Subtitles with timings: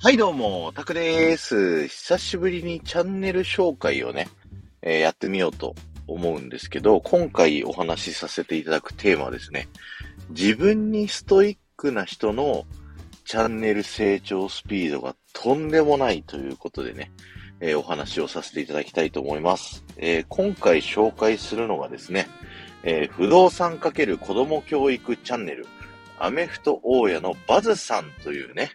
[0.00, 1.88] はいどうも、タクです。
[1.88, 4.28] 久しぶりにチャンネル紹介をね、
[4.80, 5.74] えー、やってみようと
[6.06, 9.68] 思うんですけど、今回お話しさせていただくテーマはですね、
[10.30, 12.64] 自分にストイックな人の
[13.24, 17.10] チャンネル成長スピードがとんでもないということでね、
[17.58, 19.84] えー、お話をさせていただきたいと思います。
[19.96, 22.28] えー、今回紹介するのがですね、
[22.84, 25.66] え不動産×子供教育チャンネル、
[26.20, 28.70] アメフト大家のバズさんというね、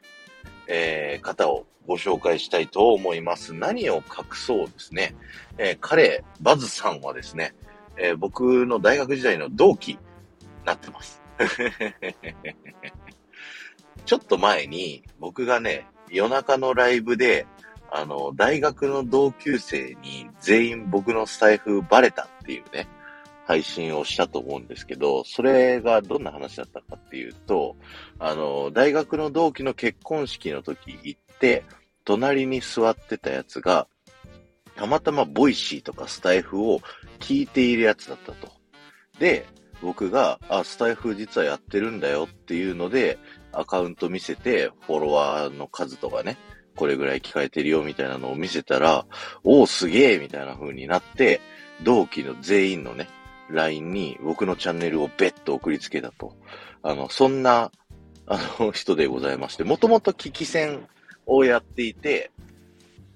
[0.67, 3.53] えー、方をご紹介したいと思います。
[3.53, 4.03] 何を隠
[4.33, 5.15] そうですね。
[5.57, 7.53] えー、彼、バズさんはですね、
[7.97, 9.99] えー、僕の大学時代の同期
[10.65, 11.21] なってます。
[14.05, 17.45] ちょっと前に僕がね、夜中のライブで、
[17.91, 22.87] あの、大学の同級生に全員僕のスタイフバレたっていうね、
[23.45, 27.75] 配信をしたと思うんですけど、それがどんな話だったかっていうと、
[28.19, 31.63] あの、大学の同期の結婚式の時行って、
[32.05, 33.87] 隣に座ってたやつが、
[34.75, 36.81] たまたま Voicy とかスタイフを
[37.19, 38.51] 聞いているやつだったと。
[39.19, 39.45] で、
[39.81, 43.19] 僕が、あ、スタイフ実はやってるんだよっていうので、
[43.51, 46.37] アカウント見せて、フォロワーの数とかね、
[46.75, 49.05] これぐらい聞かれてるよみたいなのを見せたら、
[49.43, 51.41] おお、すげえみたいな風になって、
[51.83, 53.07] 同期の全員のね、
[53.49, 56.35] LINE に僕のチャンネルを別途送りつけたと。
[56.81, 57.71] あの、そんな、
[58.25, 60.87] あの、 人でございまして、もともと聞き戦
[61.25, 62.31] をやっていて、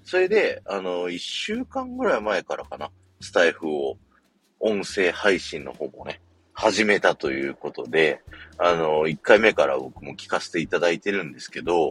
[0.04, 2.90] それで、あの、一週間ぐらい前からかな、
[3.20, 3.98] スタイフを、
[4.60, 6.20] 音声配信の方もね、
[6.52, 8.20] 始めたということで、
[8.56, 11.90] あの、一回目から僕も聞かせていただいてるんですけど、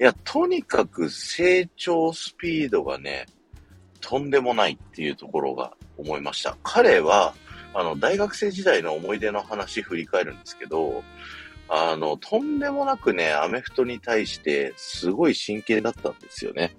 [0.00, 3.26] いや、とにかく成長スピードがね、
[4.00, 6.56] とんでもないっていうところが思いました。
[6.62, 7.34] 彼は、
[7.74, 11.02] あの、大学生時代の思い出の話振り返るんですけど、
[11.68, 16.76] あの、とんでもなくね、アメフトに対してすごい真剣だったんですよね。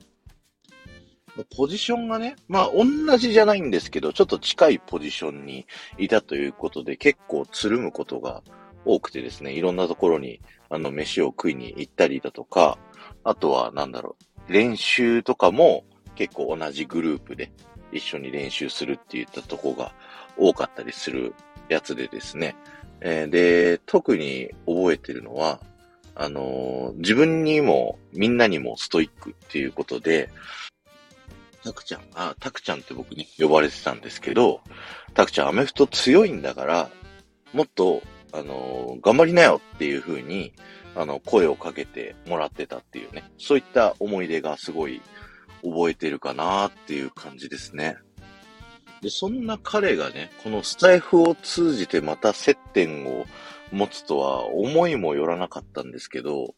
[1.55, 5.67] ポジションがね、まあ同じじゃないんですけど、ちょっと近いポジションに
[5.97, 8.43] いたということで、結構つるむことが
[8.83, 12.77] 多くてですね、いろんなところに、あの、飯を食いに行ったりだとか、
[13.23, 14.17] あとは、なんだろ
[14.49, 15.85] う、練習とかも
[16.15, 17.51] 結構同じグループで
[17.91, 19.93] 一緒に練習するって言ったとこが
[20.39, 21.33] 多かったりする
[21.69, 22.55] やつでですね。
[23.01, 25.59] えー、で、特に覚えてるのは、
[26.15, 30.29] あのー、自分にもみんなにもストイックっていうことで、
[31.63, 34.61] タクちゃん、あ、タクちゃんって僕に呼ばれてたんですけど、
[35.13, 36.89] タクちゃんアメフト強いんだから、
[37.53, 38.01] もっと、
[38.31, 40.53] あのー、頑張りなよっていう風に、
[40.95, 45.01] あの、声をかけてもらってたっていうね、そういった思い出がすごい
[45.63, 47.97] 覚えてるかなっていう感じですね。
[49.01, 53.25] で、そんな彼がね、このスタイフを通じてまた接点を
[53.71, 56.55] 持つとは思いもよらなかったんですけど、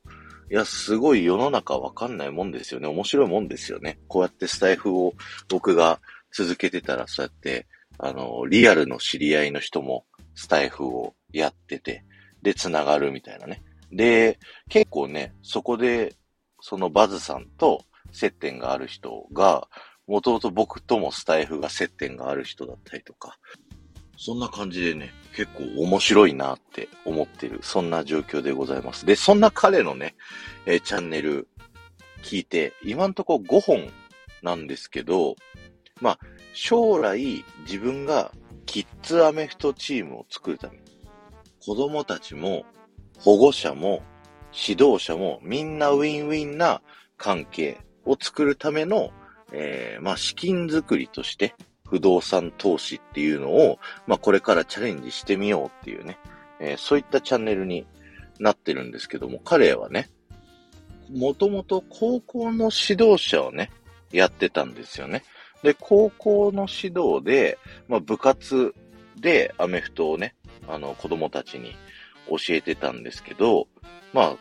[0.50, 2.88] いや、すごい世の中わかんないもんですよね。
[2.88, 4.00] 面白いもんですよね。
[4.08, 5.14] こうやってスタイフを
[5.48, 6.02] 僕が
[6.34, 12.04] 続けてたら、そうやって、あの、リアルの知り合いの人もスタイフをやってて、
[12.42, 13.62] で、繋がるみたいなね。
[13.92, 16.16] で、結構ね、そこで、
[16.60, 19.68] そのバズさんと接点がある人が、
[20.12, 23.40] もともと僕ともスタイフが接点がある人だったりとか、
[24.18, 29.06] そんな感じでね、結構面白いなって思ってる、そんな状況でございます。
[29.06, 30.16] で、そんな彼のね、
[30.66, 31.48] えー、チャンネル
[32.24, 33.90] 聞いて、今んとこ5本
[34.44, 35.38] なんですけど、
[36.02, 36.20] まあ、
[36.52, 38.34] 将来自分が
[38.66, 40.84] キッズアメフトチームを作るために、
[41.66, 42.66] 子供たちも
[43.18, 44.04] 保護者も
[44.52, 46.82] 指導者もみんなウィンウィンな
[47.16, 49.12] 関係を作るための
[49.52, 51.56] えー、まあ、資金作りとして、
[51.88, 56.18] 不動産投資っていうのを、まあ、これからチャレンジしてみようっていうね、
[56.60, 57.86] えー、そういったチャンネルに
[58.40, 60.10] なってるんですけども、彼はね、
[61.12, 63.72] もともと高校の指導者をね、
[64.12, 65.24] やってたんですよね。
[65.64, 67.58] で、高校の指導で、
[67.88, 68.74] まあ、部活
[69.20, 70.36] でアメフトをね、
[70.68, 71.76] あの、子供たちに
[72.30, 73.68] 教えてたんですけど、
[74.14, 74.38] まあ、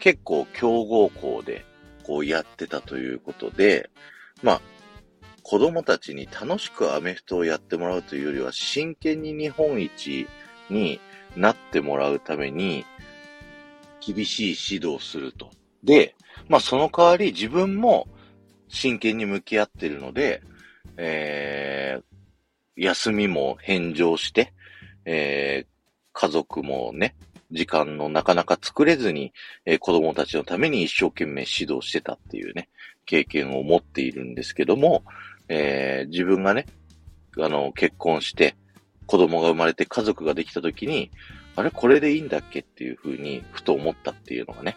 [0.00, 1.64] 結構強豪校で、
[2.04, 3.90] こうやってたということで、
[4.46, 4.60] まあ、
[5.42, 10.28] 子供たちに楽しくアメフトをやってもらうというよりは、真剣に日本一
[10.70, 11.00] に
[11.36, 12.84] なってもらうために、
[14.00, 15.50] 厳しい指導をすると。
[15.82, 16.14] で、
[16.48, 18.06] まあその代わり自分も
[18.68, 20.42] 真剣に向き合ってるので、
[20.96, 24.52] えー、休みも返上して、
[25.04, 25.66] えー、
[26.12, 27.16] 家族もね、
[27.50, 29.32] 時間のなかなか作れずに、
[29.64, 32.68] えー、子供たちのために一生懸命指導してたっていうね、
[33.06, 35.04] 経験を持っているんですけども、
[35.48, 36.66] えー、自分がね、
[37.38, 38.56] あの、結婚して、
[39.06, 41.10] 子供が生まれて家族ができた時に、
[41.54, 44.76] あれこれでいいんだっけっていうふうに、ふと思ったっていうのがね、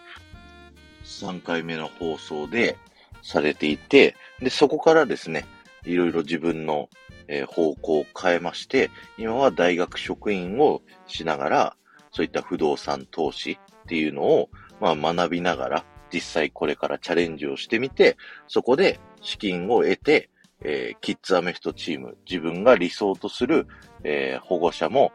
[1.03, 2.77] 3回目の放送で
[3.21, 5.45] されていて、で、そこからですね、
[5.83, 6.89] いろいろ自分の、
[7.27, 11.75] えー、方向を変えまして、今は大学職員をしながら、
[12.11, 14.49] そういった不動産投資っていうのを、
[14.79, 18.17] まあ、学びながら、実際これからチャレンジをしてみて、
[18.47, 20.29] そこで資金を得て、
[20.61, 23.67] えー、キッズアメフトチーム、自分が理想とする、
[24.03, 25.11] えー、保護者も、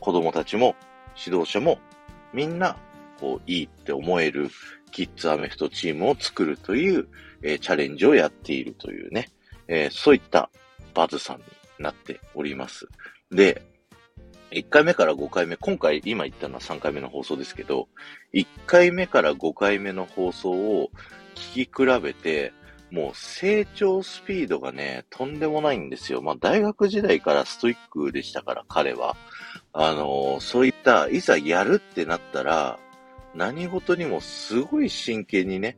[0.00, 0.76] 子供たちも、
[1.16, 1.78] 指導者も、
[2.32, 2.76] みんな、
[3.20, 4.48] こう、いいって思える
[4.92, 7.08] キッズアメフトチームを作るという、
[7.42, 9.28] えー、チャレンジをやっているというね、
[9.70, 10.50] えそういった
[10.94, 11.44] バズさんに
[11.78, 12.88] なっております。
[13.30, 13.62] で、
[14.50, 17.88] 1回目から5回目、今回今言ったのは3回目の放送ですけど、
[18.32, 20.90] 1回目から5回目の放送を
[21.34, 22.52] 聞き比べて、
[22.90, 26.22] もう成長スピードがね、とんでもないんですよ。
[26.22, 29.16] まあ大学時代からストイックでしたから彼は。
[29.74, 32.78] あのー、そういった、いざやるってなったら、
[33.34, 35.76] 何事にもすごい真剣にね、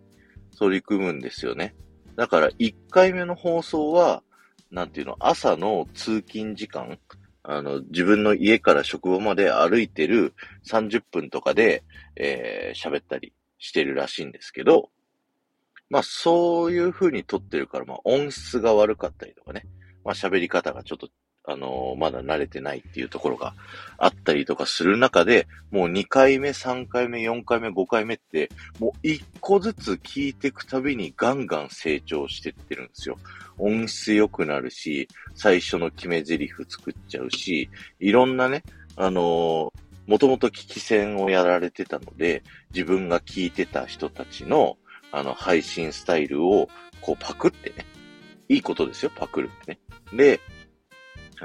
[0.56, 1.74] 取り組むんですよね。
[2.14, 4.22] だから1回目の放送は、
[4.70, 6.98] なんていうの、朝の通勤時間、
[7.42, 10.34] あの、自分の家から職場まで歩いてる
[10.66, 11.84] 30分とかで、
[12.16, 14.90] えー、喋ったりしてるらしいんですけど、
[15.88, 19.66] まあそういう風に撮ってるから、まあ音質が悪かったりとかね、
[20.04, 21.08] まあ喋り方がちょっと、
[21.50, 23.54] あの、まだ慣れてないっていうところが
[23.98, 33.16] あったりとかする中で、もう2回目、3回目、4回目、5回目って、もう1個ずつ聞いていくたびにガンガン成長してってるんですよ。
[33.58, 37.68] 音質良くなるし、最初の決め台詞作っちゃうし、
[37.98, 38.62] いろんなね、
[38.96, 42.42] あのーもともと聞き戦をやられてたので、
[42.74, 44.76] 自分が聞いてた人たちの、
[45.12, 46.68] あの、配信スタイルを、
[47.00, 47.86] こう、パクってね。
[48.48, 49.78] いいことですよ、パクるってね。
[50.12, 50.40] で、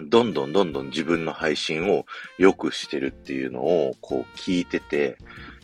[0.03, 2.06] どんどんどんどん自分の配信を
[2.38, 5.18] 良くしてるっていうのを、こう、聞いてて、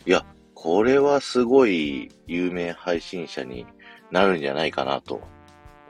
[0.06, 0.24] いや、
[0.54, 3.66] これはすごい有名配信者に
[4.10, 5.20] なるんじゃないかなと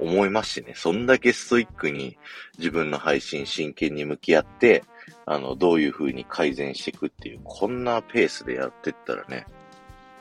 [0.01, 0.73] 思いますしね。
[0.75, 2.19] そんだけストイックに
[2.59, 4.85] 自分の配信真剣に向き合って、
[5.27, 9.47] あの、どういう風に改善していくっていう、こんなペースでやってったらね、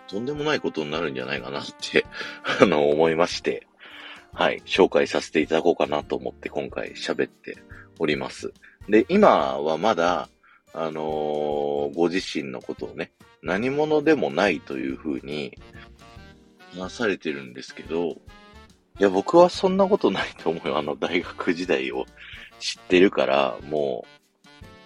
[0.08, 2.06] とんでもないことになるんじゃないかなって
[2.62, 3.68] あの、思いまして、
[4.34, 7.58] はい、紹介させていただこうかなと思って今回喋って
[8.02, 8.52] おります。
[8.90, 10.28] で、今はまだ、
[10.74, 13.12] あのー、ご自身のことをね、
[13.44, 15.56] 何者でもないというふうに
[16.74, 20.78] 話されてるんですけど、いや、僕はそんなことないと思うよ。
[20.80, 22.06] あの、大学時代を
[22.60, 24.04] 知ってるから、も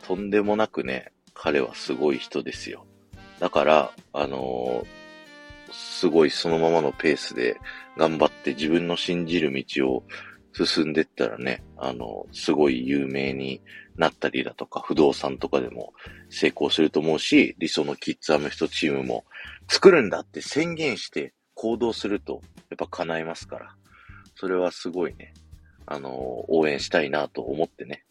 [0.04, 2.86] う、とんでもなくね、彼はすごい人ですよ。
[3.40, 7.58] だから、あのー、すごいそのままのペースで
[7.98, 10.04] 頑張って自分の信じる道を
[10.64, 13.62] 進んでったらね、あの、すごい有名に
[13.98, 15.94] なったりだとか、不動産とかでも
[16.30, 19.26] 成功すると思うし、理想のキッズアメフトチームも
[19.68, 23.76] 作るんだって宣言して行動すると、やっぱ叶いますから。
[24.36, 25.34] それはすごいね、
[25.86, 28.06] あの、応援したいなと思ってね、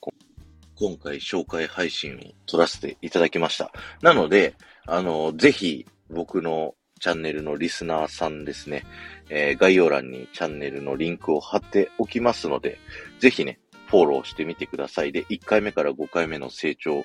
[0.77, 3.73] 今回紹介配信を撮らせていただきました。
[4.03, 4.55] なので、
[4.87, 6.75] あの、ぜひ僕の
[7.05, 8.83] チャンネルのリスナーさんですね、
[9.29, 12.79] えー、概要欄にチャンネルのリンクを貼っておきますので、
[13.19, 13.59] ぜひね、
[13.89, 15.13] フォローしてみてください。
[15.13, 17.05] で、1回目から5回目の成長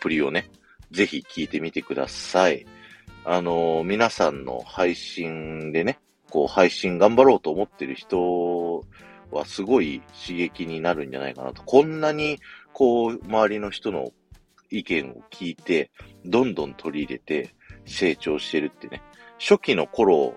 [0.00, 0.50] プリをね、
[0.90, 2.66] ぜひ聞いてみてください。
[3.24, 8.84] あのー、皆さんの配信でね、こう、配信頑張ろうと思ってる人
[9.30, 11.62] はすごい刺激になるんじゃないかなと。
[11.62, 12.40] こんなに、
[12.72, 14.10] こう、周りの人の
[14.70, 15.92] 意見を聞いて、
[16.24, 19.02] どんどん取り入れて成長してるってね、
[19.38, 20.34] 初期の頃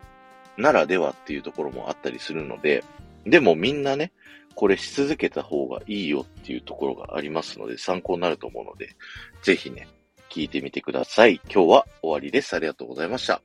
[0.57, 2.83] ならではっていうところもあったりするので、
[3.25, 4.11] でもみんなね、
[4.55, 8.95] これし続けた方がいいよっていうところがありますので、参考になると思うので、
[9.41, 9.87] ぜひね、
[10.29, 11.41] 聞いてみてください。
[11.45, 12.55] 今日は終わりです。
[12.55, 13.41] ありがとうございました。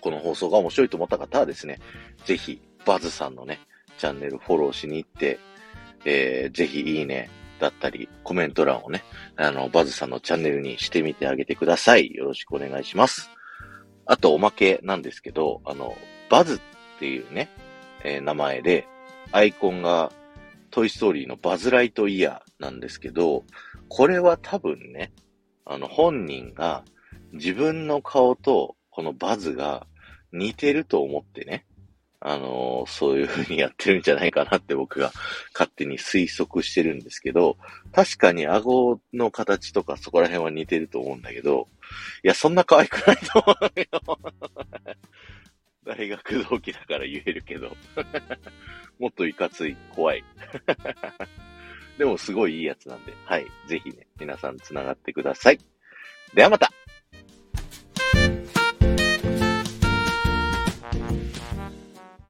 [0.00, 1.80] この放送が面白いと思った方はですね、
[2.24, 3.60] ぜひ、バズさんのね、
[3.96, 5.38] チャンネルフォローしに行って、
[6.04, 9.02] えー、ぜひいいねだったり、コメント欄をね、
[9.36, 12.12] あの、バズさんのチャンネルにしてみてあげてください。
[12.14, 13.30] よろしくお願いします。
[14.06, 15.96] あとおまけなんですけど、あの、
[16.30, 16.60] バズっ
[16.98, 17.48] ていうね、
[18.04, 18.86] えー、名前で、
[19.32, 20.12] アイコンが
[20.70, 23.44] トイストーリーのバズライトイヤーなんですけど、
[23.88, 25.12] これは多分ね、
[25.64, 26.84] あの、本人が
[27.32, 29.86] 自分の顔とこのバズが
[30.32, 31.64] 似てると思ってね、
[32.26, 35.12] あの、そういう風にやってるんじゃないかなって僕が
[35.52, 37.58] 勝手に推測してるんですけど、
[37.92, 41.68] 確かに顎の形とかそこら辺は似てると思うんだけど、
[42.24, 44.18] いや、そんな可愛くないと思うよ。
[45.84, 47.76] 大学同期だから言えるけど。
[48.98, 50.24] もっといかつい、怖い。
[51.98, 53.46] でもすごいいいやつなんで、はい。
[53.66, 55.58] ぜひね、皆さん繋がってください。
[56.32, 56.72] ではまた